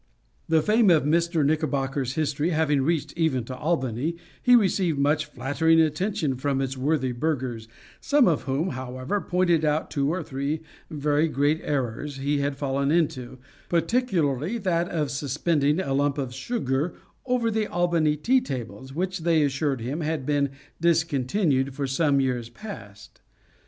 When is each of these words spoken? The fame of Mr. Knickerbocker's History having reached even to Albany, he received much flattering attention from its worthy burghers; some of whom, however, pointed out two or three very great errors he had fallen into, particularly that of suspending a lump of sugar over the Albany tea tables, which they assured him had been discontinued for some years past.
The 0.49 0.63
fame 0.63 0.89
of 0.89 1.03
Mr. 1.03 1.45
Knickerbocker's 1.45 2.15
History 2.15 2.49
having 2.49 2.81
reached 2.81 3.13
even 3.15 3.43
to 3.43 3.55
Albany, 3.55 4.15
he 4.41 4.55
received 4.55 4.97
much 4.97 5.25
flattering 5.27 5.79
attention 5.79 6.37
from 6.37 6.59
its 6.59 6.75
worthy 6.75 7.11
burghers; 7.11 7.67
some 7.99 8.27
of 8.27 8.41
whom, 8.45 8.69
however, 8.69 9.21
pointed 9.21 9.63
out 9.63 9.91
two 9.91 10.09
or 10.11 10.23
three 10.23 10.61
very 10.89 11.27
great 11.27 11.61
errors 11.63 12.17
he 12.17 12.39
had 12.39 12.57
fallen 12.57 12.89
into, 12.89 13.37
particularly 13.69 14.57
that 14.57 14.89
of 14.89 15.11
suspending 15.11 15.79
a 15.79 15.93
lump 15.93 16.17
of 16.17 16.33
sugar 16.33 16.95
over 17.27 17.51
the 17.51 17.67
Albany 17.67 18.15
tea 18.17 18.41
tables, 18.41 18.95
which 18.95 19.19
they 19.19 19.43
assured 19.43 19.81
him 19.81 19.99
had 20.01 20.25
been 20.25 20.49
discontinued 20.81 21.75
for 21.75 21.85
some 21.85 22.19
years 22.19 22.49
past. 22.49 23.21